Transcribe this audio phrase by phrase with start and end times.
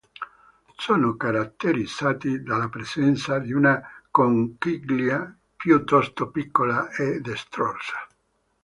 [0.77, 8.07] Sono caratterizzati dalla presenza di una conchiglia piuttosto piccola e destrorsa.